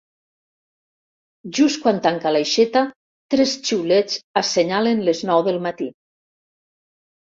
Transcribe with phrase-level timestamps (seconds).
[1.57, 2.83] Just quan tanca l'aixeta
[3.35, 5.91] tres xiulets assenyalen les nou del matí.